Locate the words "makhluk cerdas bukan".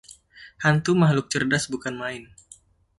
0.99-1.93